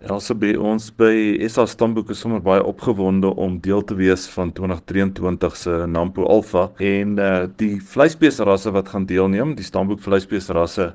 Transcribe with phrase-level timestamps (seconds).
[0.00, 4.48] Elsa by ons by SA Stamboek is sommer baie opgewonde om deel te wees van
[4.56, 10.94] 2023 se Nampo Alpha en uh die vleisbeesrasse wat gaan deelneem, die Stamboek vleisbeesrasse,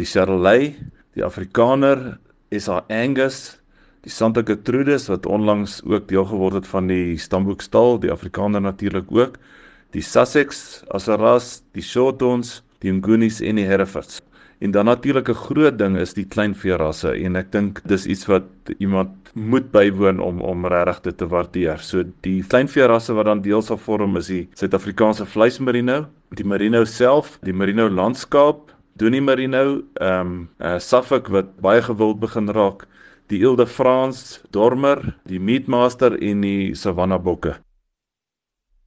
[0.00, 0.78] die Charolais,
[1.12, 2.16] die Afrikaner,
[2.48, 3.58] SA Angus,
[4.08, 8.64] die Santa Gertrudis wat onlangs ook deel geword het van die Stamboek stal, die Afrikaner
[8.64, 9.36] natuurlik ook,
[9.92, 14.22] die Sussex as 'n ras, die Shorthorns, die Ngunis en die Herefords.
[14.58, 18.44] En dan natuurlik 'n groot ding is die kleinveerasse en ek dink dis iets wat
[18.78, 21.78] iemand moet bywoon om om regtig dit te waardeer.
[21.78, 27.38] So die kleinveerasse wat dan deel sal vorm is die Suid-Afrikaanse vleismerino, die merino self,
[27.42, 32.86] die merino landskaap, Donie merino, ehm um, uh, Suffolk wat baie gewild begin raak,
[33.28, 37.58] die Ile de France, Dormer, die Meatmaster en die Savannah bokke.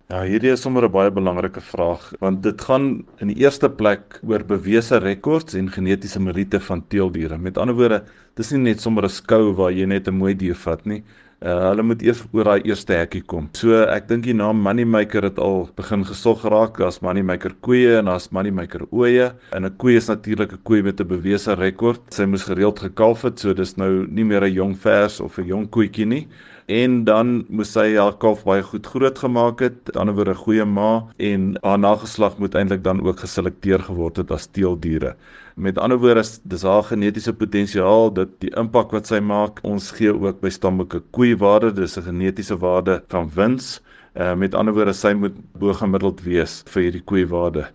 [0.09, 2.86] Ja, hierdie is sommer 'n baie belangrike vraag want dit gaan
[3.22, 7.38] in die eerste plek oor bewese rekords en genetiese meriete van teeldiere.
[7.38, 8.02] Met ander woorde,
[8.34, 11.04] dis nie net sommer 'n skou waar jy net 'n mooi dier vat nie.
[11.41, 13.49] Uh, hulle moet eers oor daai eerste hekkie kom.
[13.54, 16.77] So ek dink die naam Moneymaker het al begin gesog geraak.
[16.77, 19.32] Daar's Moneymaker koeie en daar's Moneymaker ooe.
[19.54, 22.01] En 'n koe is natuurlik 'n koe met 'n bewese rekord.
[22.10, 25.46] Sy moes gereeld gekalf het, so dis nou nie meer 'n jong vers of 'n
[25.46, 26.27] jong koetjie nie
[26.70, 30.65] en dan moes sy haar kalf baie goed groot gemaak het, ander woorde 'n goeie
[30.65, 35.15] ma en haar nageslag moet eintlik dan ook geselekteer geword het as teeldiere.
[35.55, 40.13] Met ander woorde, dis haar genetiese potensiaal dat die impak wat sy maak, ons gee
[40.13, 43.81] ook by stamboeke koeiwaarde, dis 'n genetiese waarde van wins.
[44.15, 47.67] Uh, met ander woorde, sy moet bo gemiddeld wees vir hierdie koeiwaarde.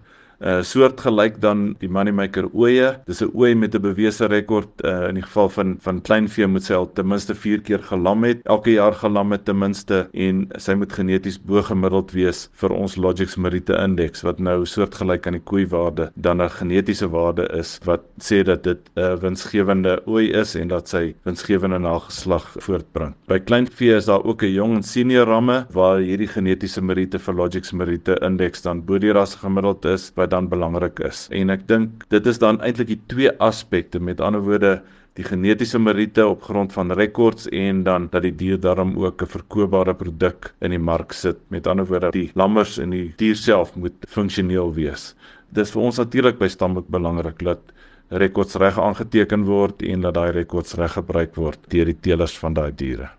[0.44, 2.88] 'n uh, soortgelyk dan die moneymaker ooe.
[3.08, 6.64] Dis 'n ooi met 'n bewese rekord uh, in die geval van van kleinvee moet
[6.64, 8.42] sy al ten minste 4 keer gelam het.
[8.44, 12.96] Elke jaar gelam het ten minste en sy moet geneties bo gemiddeld wees vir ons
[12.96, 18.02] Logix Merite Index wat nou soortgelyk aan die koeiwaarde dan 'n genetiese waarde is wat
[18.20, 23.14] sê dat dit 'n uh, winsgewende ooi is en dat sy winsgewende nageslag voortbring.
[23.28, 27.34] By kleinvee is daar ook 'n jong en senior ramme waar hierdie genetiese meriete vir
[27.34, 31.28] Logix Merite Index dan bo die ras gemiddeld is wat dan belangrik is.
[31.30, 34.80] En ek dink dit is dan eintlik die twee aspekte, met ander woorde
[35.14, 39.30] die genetiese meriete op grond van rekords en dan dat die dier daarom ook 'n
[39.36, 41.38] verkoopbare produk in die mark sit.
[41.48, 45.14] Met ander woorde die lammers en die dier self moet funksioneel wees.
[45.52, 47.60] Dis vir ons natuurlik by stamboek belangrik dat
[48.10, 52.54] rekords reg aangeteken word en dat daai rekords reg gebruik word deur die teelers van
[52.54, 53.10] daai diere.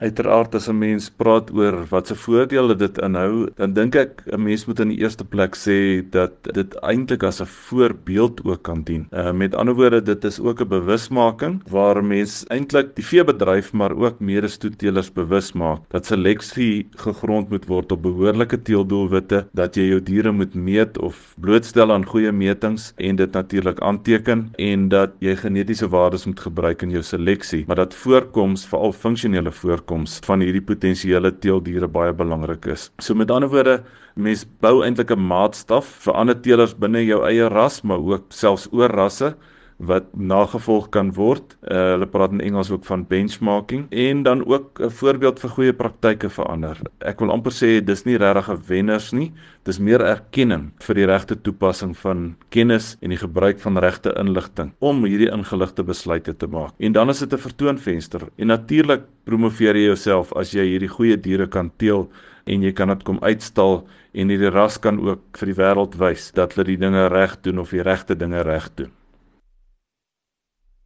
[0.00, 4.42] Uiteraard as 'n mens praat oor wat se voordele dit inhou, dan dink ek 'n
[4.42, 8.82] mens moet in die eerste plek sê dat dit eintlik as 'n voorbeeld ook kan
[8.82, 9.06] dien.
[9.12, 13.92] Uh, met ander woorde, dit is ook 'n bewusmaking waar mense eintlik die veebedryf maar
[13.92, 20.02] ook medestoetelers bewus maak dat seleksie gegrond moet word op behoorlike teeldoelwitte, dat jy jou
[20.02, 25.36] diere moet meet of blootstel aan goeie metings en dit natuurlik aanteken en dat jy
[25.36, 30.40] genetiese waardes moet gebruik in jou seleksie, maar dat voorkoms veral funksionele voorkoms uitkoms van
[30.40, 32.90] hierdie potensiële teeldiere baie belangrik is.
[33.02, 33.82] So met ander woorde,
[34.14, 38.68] mens bou eintlik 'n maatstaf vir ander teelers binne jou eie ras, maar ook selfs
[38.72, 39.34] oor rasse
[39.80, 41.56] wat nagevolg kan word.
[41.64, 45.72] Uh, hulle praat in Engels ook van benchmarking en dan ook 'n voorbeeld vir goeie
[45.72, 46.76] praktyke vir ander.
[46.98, 49.32] Ek wil amper sê dis nie regtig wenners nie,
[49.64, 54.72] dis meer erkenning vir die regte toepassing van kennis en die gebruik van regte inligting
[54.78, 56.72] om hierdie ingeligte besluite te maak.
[56.78, 61.16] En dan is dit 'n vertoonvenster en natuurlik promoveer jy jouself as jy hierdie goeie
[61.16, 62.10] diere kan teel
[62.46, 66.30] en jy kan dit kom uitstal en hierdie ras kan ook vir die wêreld wys
[66.32, 68.90] dat hulle die dinge reg doen of die regte dinge reg doen.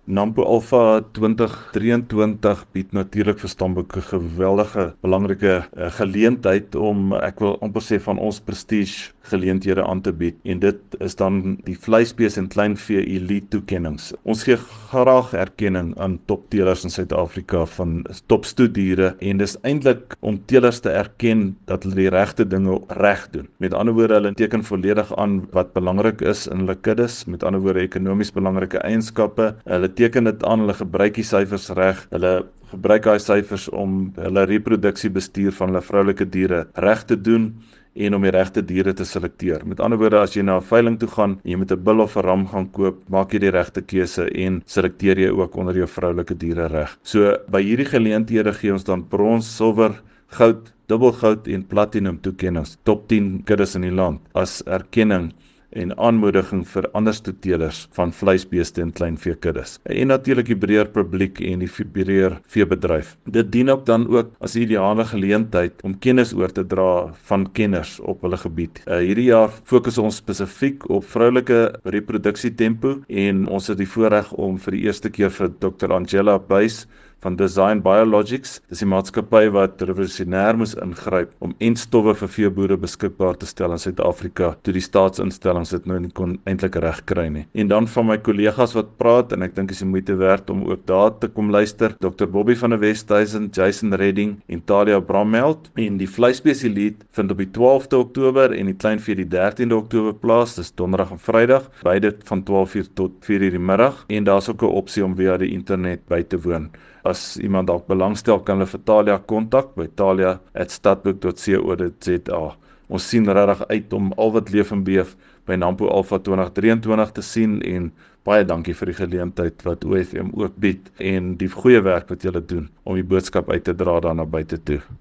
[0.06, 7.80] Nampo Alpha 2023 bied natuurlik vir stamboeke geweldige belangrike uh, geleentheid om ek wil amper
[7.80, 12.50] sê van ons prestige geleenthede aan te bied en dit is dan die vleisbees en
[12.52, 14.12] kleinvee elite toekenninge.
[14.28, 14.58] Ons gee
[14.90, 21.54] graag erkenning aan topteelers in Suid-Afrika van topstoediere en dis eintlik om teelers te erken
[21.70, 23.48] dat hulle die regte dinge reg doen.
[23.64, 27.64] Met ander woorde, hulle teken volledig aan wat belangrik is in hulle kuddes, met ander
[27.64, 29.54] woorde ekonomies belangrike eienskappe.
[29.64, 32.06] Hulle teken dit aan hulle gebruik die syfers reg.
[32.10, 32.34] Hulle
[32.74, 37.52] gebruik daai syfers om hulle reproduksiebestuur van hulle vroulike diere reg te doen
[37.94, 39.62] en om die regte diere te selekteer.
[39.70, 42.00] Met ander woorde, as jy na 'n veiling toe gaan en jy moet 'n bil
[42.00, 45.74] of 'n ram gaan koop, maak jy die regte keuse en selekteer jy ook onder
[45.74, 46.98] jou vroulike diere reg.
[47.02, 53.08] So by hierdie geleenthede gee ons dan brons, silwer, goud, dubbelgoud en platinum toekennings, top
[53.08, 55.32] 10 kuddes in die land as erkenning
[55.74, 59.78] en aanmoediging vir ander stoetelers van vleisbeeste en kleinveekuddes.
[59.84, 63.16] En natuurlik die breër publiek en die breër veebedryf.
[63.26, 67.52] Dit dien ook dan ook as 'n ideale geleentheid om kennis oor te dra van
[67.52, 68.82] kenners op hulle gebied.
[68.86, 74.58] Uh, hierdie jaar fokus ons spesifiek op vroulike reproduksietempo en ons het die voorreg om
[74.58, 75.92] vir die eerste keer vir Dr.
[75.92, 76.86] Angela Buys
[77.24, 78.58] van Design Biologics.
[78.68, 83.80] Dis die maatskappy wat revolusionêr moes ingryp om entstowwe vir veeboere beskikbaar te stel in
[83.80, 87.46] Suid-Afrika toe die staatsinstellings dit nou nie kon eintlik regkry nie.
[87.56, 90.66] En dan van my kollegas wat praat en ek dink is die moeite werd om
[90.68, 91.96] ook daar te kom luister.
[92.04, 92.28] Dr.
[92.28, 97.50] Bobby van der Westhuizen, Jason Redding en Talia Bramheld en die vleisspesialiet vind op die
[97.56, 100.58] 12de Oktober en die kleinvee die 13de Oktober plaas.
[100.58, 104.76] Dis donderdag en Vrydag, beide van 12:00 tot 4:00 die middag en daar's ook 'n
[104.82, 106.68] opsie om via die internet by te woon
[107.14, 112.42] as iemand dalk belangstel kan hulle vir Talia kontak by talia@stadboek.co.za.
[112.88, 115.16] Ons sien regtig uit om al wat leef en beef
[115.48, 117.92] by Nampo Alpha 2023 te sien en
[118.24, 120.82] baie dankie vir die geleentheid wat OFM ook bied
[121.12, 124.24] en die goeie werk wat julle doen om die boodskap uit te dra daar na
[124.24, 124.80] buite toe.